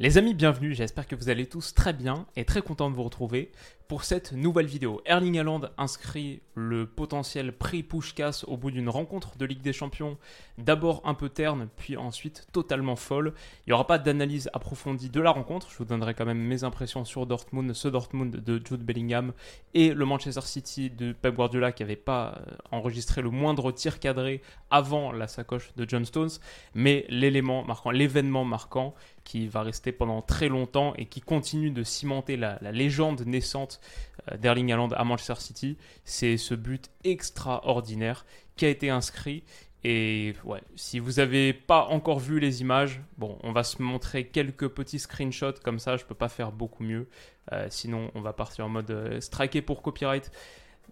[0.00, 0.74] Les amis, bienvenue.
[0.74, 3.52] J'espère que vous allez tous très bien et très content de vous retrouver
[3.86, 5.00] pour cette nouvelle vidéo.
[5.04, 10.16] Erling Haaland inscrit le potentiel prix Pushkas au bout d'une rencontre de Ligue des Champions,
[10.58, 13.34] d'abord un peu terne, puis ensuite totalement folle.
[13.66, 16.64] Il n'y aura pas d'analyse approfondie de la rencontre, je vous donnerai quand même mes
[16.64, 19.32] impressions sur Dortmund, ce Dortmund de Jude Bellingham
[19.74, 24.00] et le Manchester City de Pep Guardiola qui n'avait pas euh, enregistré le moindre tir
[24.00, 26.30] cadré avant la sacoche de John Stones,
[26.74, 31.82] mais l'élément marquant, l'événement marquant qui va rester pendant très longtemps et qui continue de
[31.82, 33.80] cimenter la, légende naissante
[34.30, 38.26] euh, d'Erling Haaland à Manchester City, c'est ce but extraordinaire
[38.56, 39.42] qui a été inscrit.
[39.82, 44.28] Et ouais, si vous n'avez pas encore vu les images, bon, on va se montrer
[44.28, 47.08] quelques petits screenshots comme ça, je peux pas faire beaucoup mieux.
[47.52, 50.30] Euh, sinon, on va partir en mode euh, pour copyright.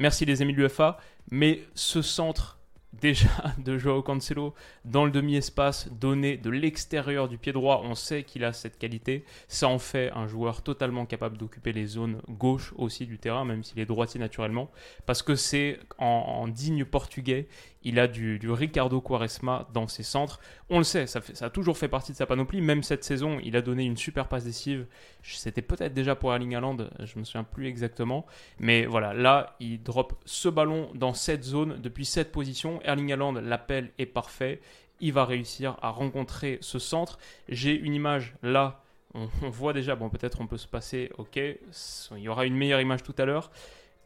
[0.00, 0.98] Merci les amis de l'UFA.
[1.30, 2.59] Mais ce centre
[2.92, 7.82] déjà de Joao Cancelo dans le demi-espace donné de l'extérieur du pied droit.
[7.84, 9.24] On sait qu'il a cette qualité.
[9.48, 13.62] Ça en fait un joueur totalement capable d'occuper les zones gauche aussi du terrain, même
[13.62, 14.70] s'il est droitier naturellement.
[15.06, 17.46] Parce que c'est en, digne portugais,
[17.82, 20.40] il a du, Ricardo Quaresma dans ses centres.
[20.68, 22.60] On le sait, ça, a toujours fait partie de sa panoplie.
[22.60, 24.86] Même cette saison, il a donné une super passe décisive.
[25.22, 28.26] C'était peut-être déjà pour Erling Haaland, je me souviens plus exactement.
[28.58, 32.80] Mais voilà, là, il drop ce ballon dans cette zone depuis cette position.
[32.82, 34.60] Erling Haaland, l'appel est parfait.
[35.00, 37.18] Il va réussir à rencontrer ce centre.
[37.48, 38.82] J'ai une image là.
[39.14, 41.36] On, voit déjà, bon, peut-être on peut se passer, ok.
[41.36, 43.50] Il y aura une meilleure image tout à l'heure.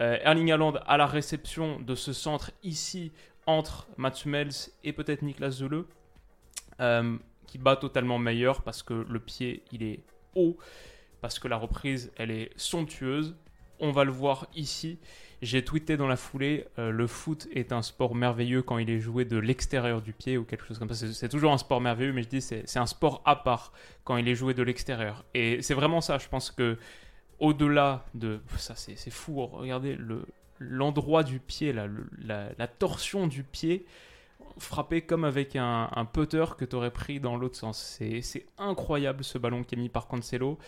[0.00, 3.12] Euh, Erling Haaland à la réception de ce centre ici
[3.46, 5.84] entre Mats Hummels et peut-être Niklas Zule,
[6.80, 7.16] euh,
[7.46, 10.00] qui bat totalement meilleur parce que le pied il est
[10.34, 10.56] haut,
[11.20, 13.36] parce que la reprise elle est somptueuse.
[13.80, 14.98] On va le voir ici.
[15.42, 19.00] J'ai tweeté dans la foulée, euh, le foot est un sport merveilleux quand il est
[19.00, 21.12] joué de l'extérieur du pied ou quelque chose comme ça.
[21.12, 23.72] C'est toujours un sport merveilleux, mais je dis c'est un sport à part
[24.04, 25.24] quand il est joué de l'extérieur.
[25.34, 26.78] Et c'est vraiment ça, je pense que
[27.40, 28.40] au-delà de...
[28.56, 30.24] Ça c'est fou, regardez le,
[30.68, 31.88] l'endroit du pied, la,
[32.26, 33.86] la, torsion du pied,
[34.58, 37.98] frappé comme avec un, putter que tu aurais pris dans l'autre sens.
[37.98, 40.58] C'est incroyable ce ballon qui est mis par Cancelo.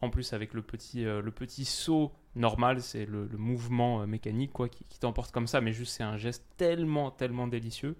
[0.00, 4.52] En plus, avec le petit, euh, le petit saut normal, c'est le, mouvement euh, mécanique
[4.52, 7.94] quoi, qui, qui t'emporte comme ça, mais juste c'est un geste tellement, tellement délicieux.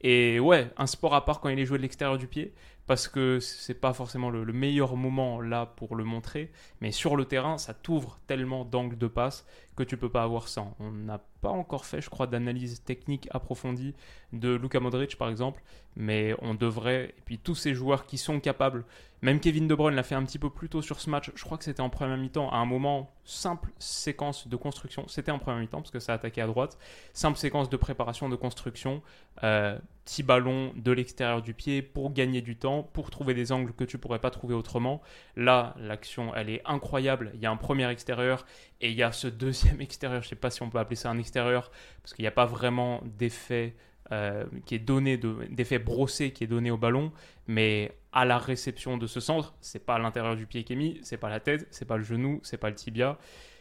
[0.00, 2.54] Et ouais, un sport à part quand il est joué de l'extérieur du pied,
[2.90, 7.24] parce que c'est pas forcément le, meilleur moment là pour le montrer, mais sur le
[7.24, 9.46] terrain, ça t'ouvre tellement d'angles de passe
[9.76, 10.66] que tu peux pas avoir ça.
[10.80, 13.94] On n'a pas encore fait, je crois, d'analyse technique approfondie
[14.32, 15.62] de Luka Modric par exemple,
[15.94, 18.84] mais on devrait, et puis tous ces joueurs qui sont capables,
[19.22, 21.44] même Kevin De Bruyne l'a fait un petit peu plus tôt sur ce match, je
[21.44, 25.38] crois que c'était en première mi-temps, à un moment, simple séquence de construction, c'était en
[25.38, 26.76] première mi-temps parce que ça attaquait à droite,
[27.12, 29.00] simple séquence de préparation, de construction,
[29.44, 29.78] euh,
[30.10, 33.84] petit ballon de l'extérieur du pied pour gagner du temps, pour trouver des angles que
[33.84, 35.00] tu pourrais pas trouver autrement.
[35.36, 37.30] Là, l'action, elle est incroyable.
[37.34, 38.44] Il y a un premier extérieur
[38.80, 40.20] et il y a ce deuxième extérieur.
[40.24, 41.70] Je sais pas si on peut appeler ça un extérieur
[42.02, 43.76] parce qu'il n'y a pas vraiment d'effet
[44.10, 47.12] euh, qui est donné, d'effet brossé qui est donné au ballon,
[47.46, 50.98] mais à la réception de ce centre, c'est pas l'intérieur du pied qui est mis,
[51.04, 53.16] c'est pas la tête, c'est pas le genou, c'est pas le tibia,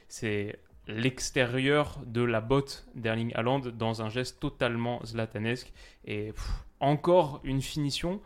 [0.07, 0.57] c'est
[0.89, 5.71] l'extérieur de la botte d'Erling Haaland dans un geste totalement zlatanesque.
[6.03, 6.33] Et
[6.79, 8.21] encore une finition,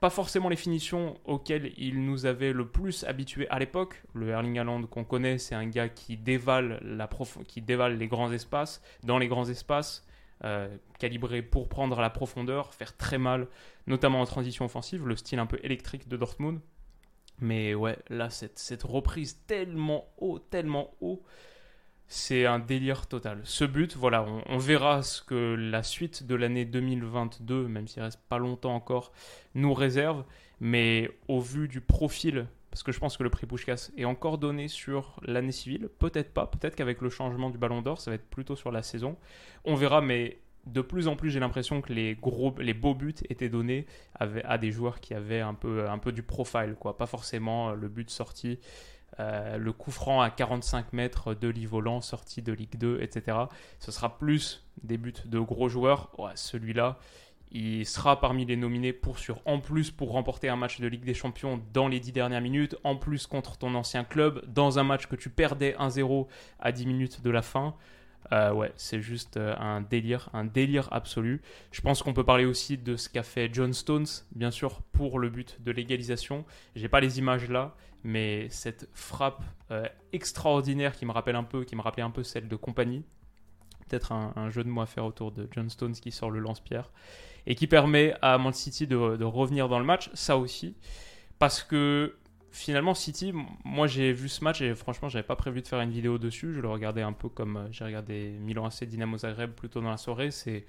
[0.00, 4.02] pas forcément les finitions auxquelles il nous avait le plus habitué à l'époque.
[4.14, 7.08] Le Erling Haaland qu'on connaît, c'est un gars qui dévale, la
[7.48, 10.06] qui dévale les grands espaces, dans les grands espaces,
[10.44, 10.68] euh,
[11.00, 13.48] calibré pour prendre la profondeur, faire très mal,
[13.88, 16.60] notamment en transition offensive, le style un peu électrique de Dortmund.
[17.40, 21.24] Mais ouais, là, cette, cette reprise tellement haut, tellement haut,
[22.14, 23.40] c'est un délire total.
[23.42, 28.20] Ce but, voilà, on, verra ce que la suite de l'année 2022, même s'il reste
[28.28, 29.10] pas longtemps encore,
[29.56, 30.24] nous réserve.
[30.60, 34.38] Mais au vu du profil, parce que je pense que le prix Pushkas est encore
[34.38, 38.14] donné sur l'année civile, peut-être pas, peut-être qu'avec le changement du Ballon d'Or, ça va
[38.14, 39.16] être plutôt sur la saison.
[39.64, 43.14] On verra, mais de plus en plus, j'ai l'impression que les gros, les beaux buts
[43.28, 46.96] étaient donnés à, des joueurs qui avaient un peu, un peu du profile, quoi.
[46.96, 48.60] Pas forcément le but sorti
[49.20, 53.38] euh, le coup franc à 45 mètres de volant sorti de Ligue 2, etc.
[53.78, 56.10] Ce sera plus des buts de gros joueurs.
[56.34, 56.98] celui-là,
[57.50, 61.04] Il sera parmi les nominés pour sur en plus pour remporter un match de Ligue
[61.04, 64.84] des Champions dans les 10 dernières minutes, en plus contre ton ancien club, dans un
[64.84, 66.26] match que tu perdais 1-0
[66.58, 67.74] à 10 minutes de la fin.
[68.32, 71.42] Euh, ouais, c'est juste euh, un délire, un délire absolu.
[71.72, 75.18] Je pense qu'on peut parler aussi de ce qu'a fait John Stones, bien sûr, pour
[75.18, 76.44] le but de l'égalisation.
[76.74, 81.64] J'ai pas les images là, mais cette frappe euh, extraordinaire qui me rappelle un peu,
[81.64, 83.04] qui me rappelait un peu celle de compagnie.
[83.88, 86.90] Peut-être un, jeu de mots à faire autour de John Stones qui sort le lance-pierre
[87.46, 90.08] et qui permet à Man City de revenir dans le match.
[90.14, 90.74] Ça aussi,
[91.38, 92.16] parce que
[92.54, 93.32] finalement, City,
[93.64, 96.54] moi j'ai vu ce match et franchement, j'avais pas prévu de faire une vidéo dessus.
[96.54, 99.90] Je le regardais un peu comme euh, j'ai regardé Milan AC Dynamo Zagreb plutôt dans
[99.90, 100.30] la soirée.
[100.30, 100.64] C'est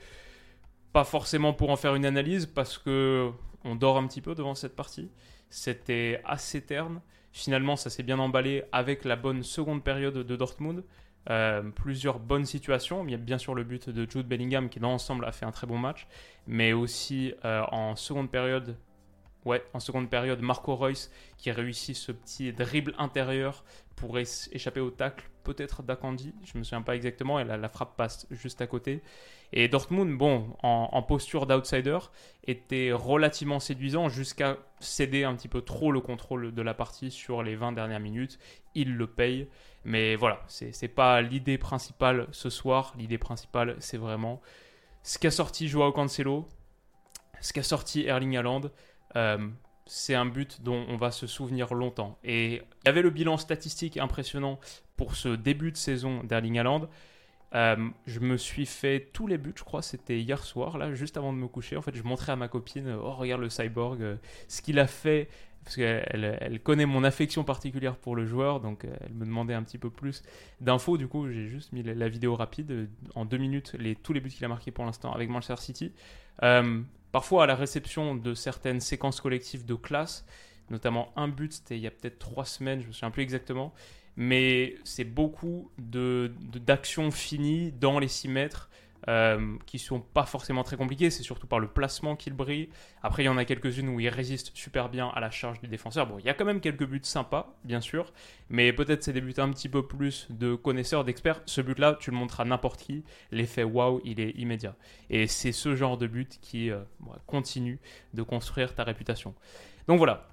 [0.91, 3.29] pas forcément pour en faire une analyse parce que
[3.63, 5.09] on dort un petit peu devant cette partie.
[5.49, 7.01] C'était assez terne.
[7.31, 10.83] Finalement, ça s'est bien emballé avec la bonne seconde période de Dortmund.
[11.29, 13.03] Euh, plusieurs bonnes situations.
[13.05, 15.45] Il y a bien sûr le but de Jude Bellingham qui dans l'ensemble a fait
[15.45, 16.07] un très bon match,
[16.47, 18.75] mais aussi euh, en seconde période,
[19.45, 23.63] ouais, en seconde période, Marco Reus qui réussit ce petit dribble intérieur
[23.95, 28.27] pour échapper au tacle, peut-être d'Akandi, je me souviens pas exactement, et la, frappe passe
[28.29, 29.01] juste à côté.
[29.53, 31.99] Et Dortmund, bon, en, en posture d'outsider,
[32.45, 37.41] était relativement séduisant jusqu'à céder un petit peu trop le contrôle de la partie sur
[37.41, 38.37] les 20 dernières minutes.
[38.73, 39.47] Il le paye.
[39.85, 42.93] Mais voilà, c'est n'est pas l'idée principale ce soir.
[42.97, 44.41] L'idée principale, c'est vraiment
[45.03, 46.47] ce qu'a sorti Joao Cancelo,
[47.39, 48.63] ce qu'a sorti Erling Haaland.
[49.15, 49.37] Euh,
[49.87, 52.17] c'est un but dont on va se souvenir longtemps.
[52.23, 54.59] Et il y avait le bilan statistique impressionnant
[54.97, 56.89] pour ce début de saison d'Erling Haaland.
[57.53, 61.17] Euh, je me suis fait tous les buts, je crois, c'était hier soir, là, juste
[61.17, 61.77] avant de me coucher.
[61.77, 64.15] En fait, je montrais à ma copine, oh, regarde le cyborg, euh,
[64.47, 65.29] ce qu'il a fait,
[65.63, 69.63] parce qu'elle elle connaît mon affection particulière pour le joueur, donc elle me demandait un
[69.63, 70.23] petit peu plus
[70.59, 70.97] d'infos.
[70.97, 74.29] Du coup, j'ai juste mis la, vidéo rapide, en deux minutes, les, tous les buts
[74.29, 75.93] qu'il a marqués pour l'instant avec Manchester City.
[77.15, 80.25] Parfois, à la réception de certaines séquences collectives de classe,
[80.69, 83.73] notamment un but, c'était il y a peut-être trois semaines, je me souviens plus exactement
[84.17, 88.69] mais c'est beaucoup d'actions de, finies dans les 6 mètres
[89.07, 92.69] euh, qui sont pas forcément très compliquées, c'est surtout par le placement qu'il brille.
[93.03, 95.67] Après, il y en a quelques-unes où il résiste super bien à la charge du
[95.67, 96.07] défenseur.
[96.07, 98.13] Bon, il y a quand même quelques buts sympas, bien sûr,
[98.49, 101.41] mais peut-être c'est des buts un petit peu plus de connaisseurs, d'experts.
[101.45, 104.75] Ce but-là, tu le montres à n'importe qui, l'effet waouh, il est immédiat.
[105.09, 106.79] Et c'est ce genre de but qui euh,
[107.27, 107.79] continue
[108.13, 109.35] de construire ta réputation.
[109.87, 110.27] Donc voilà,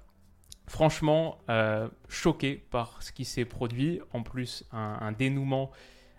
[0.67, 4.01] franchement euh, choqué par ce qui s'est produit.
[4.13, 5.71] En plus, un, dénouement,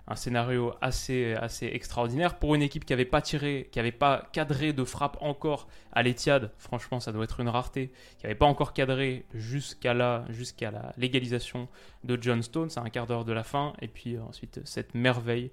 [0.06, 4.28] un scénario assez, assez extraordinaire pour une équipe qui n'avait pas tiré, qui n'avait pas
[4.32, 6.50] cadré de frappe encore à l'Etihad.
[6.58, 7.90] Franchement, ça doit être une rareté.
[8.18, 11.68] Qui n'avait pas encore cadré jusqu'à la, jusqu'à la légalisation
[12.04, 13.72] de John Stones à un quart d'heure de la fin.
[13.80, 15.50] Et puis ensuite, cette merveille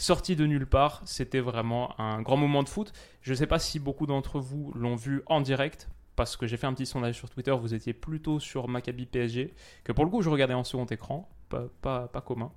[0.00, 1.02] sortie de nulle part.
[1.04, 2.92] C'était vraiment un grand moment de foot.
[3.20, 6.56] Je ne sais pas si beaucoup d'entre vous l'ont vu en direct parce que j'ai
[6.56, 9.54] fait un petit sondage sur Twitter, vous étiez plutôt sur Maccabi PSG,
[9.84, 12.52] que pour le coup je regardais en second écran, pas, pas, pas commun.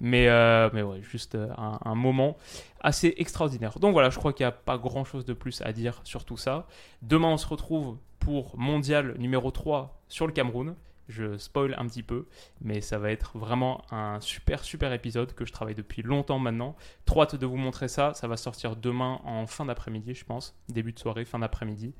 [0.00, 2.36] Mais, euh, mais ouais, juste euh, un, un, moment
[2.80, 3.78] assez extraordinaire.
[3.78, 6.24] Donc voilà, je crois qu'il n'y a pas grand chose de plus à dire sur
[6.24, 6.66] tout ça.
[7.02, 10.74] Demain, on se retrouve pour Mondial numéro 3 sur le Cameroun.
[11.08, 12.26] Je spoil un petit peu,
[12.60, 16.74] mais ça va être vraiment un super super épisode que je travaille depuis longtemps maintenant.
[17.04, 18.12] Trop hâte de vous montrer ça.
[18.14, 20.56] Ça va sortir demain en fin d'après-midi, je pense.
[20.68, 21.94] Début de soirée, fin d'après-midi.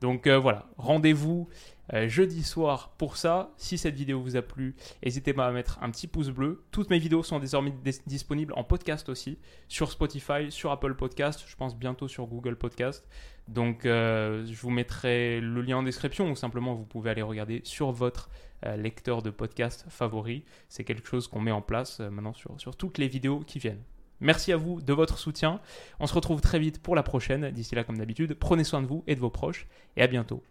[0.00, 1.48] Donc euh, voilà, rendez-vous
[1.94, 3.52] euh, jeudi soir pour ça.
[3.56, 6.64] Si cette vidéo vous a plu, n'hésitez pas à mettre un petit pouce bleu.
[6.70, 7.72] Toutes mes vidéos sont désormais
[8.06, 13.08] disponibles en podcast aussi, sur Spotify, sur Apple Podcast, je pense bientôt sur Google Podcast.
[13.48, 17.60] Donc euh, je vous mettrai le lien en description ou simplement vous pouvez aller regarder
[17.64, 18.30] sur votre
[18.76, 20.42] lecteur de podcast favori.
[20.68, 23.82] C'est quelque chose qu'on met en place maintenant sur, sur toutes les vidéos qui viennent.
[24.20, 25.60] Merci à vous de votre soutien.
[26.00, 27.50] On se retrouve très vite pour la prochaine.
[27.50, 29.66] D'ici là, comme d'habitude, prenez soin de vous et de vos proches.
[29.96, 30.42] Et à bientôt.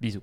[0.00, 0.22] Bisous.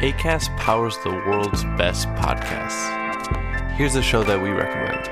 [0.00, 2.88] ACAST powers the world's best podcasts.
[3.76, 5.08] Here's a show that we recommend.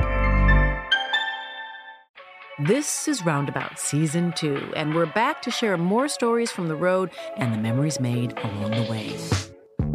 [2.61, 7.11] This is Roundabout Season 2, and we're back to share more stories from the road
[7.37, 9.56] and the memories made along the way.